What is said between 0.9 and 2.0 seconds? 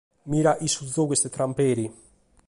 giogu est tramperi.